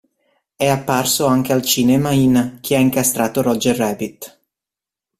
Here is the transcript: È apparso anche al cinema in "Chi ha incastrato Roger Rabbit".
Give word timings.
È 0.55 0.67
apparso 0.67 1.27
anche 1.27 1.53
al 1.53 1.61
cinema 1.61 2.09
in 2.09 2.57
"Chi 2.61 2.73
ha 2.73 2.79
incastrato 2.79 3.43
Roger 3.43 3.75
Rabbit". 3.77 4.39